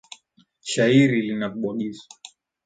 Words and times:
Shairi 0.71 1.19
lina 1.27 1.47
vibwagizo. 1.51 2.05